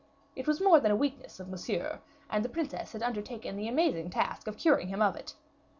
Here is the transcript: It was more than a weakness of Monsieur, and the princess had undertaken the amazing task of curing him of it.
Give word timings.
It 0.35 0.47
was 0.47 0.59
more 0.59 0.79
than 0.79 0.89
a 0.89 0.95
weakness 0.95 1.39
of 1.39 1.47
Monsieur, 1.47 1.99
and 2.27 2.43
the 2.43 2.49
princess 2.49 2.93
had 2.93 3.03
undertaken 3.03 3.55
the 3.55 3.67
amazing 3.67 4.09
task 4.09 4.47
of 4.47 4.57
curing 4.57 4.87
him 4.87 4.99
of 4.99 5.15
it. 5.15 5.35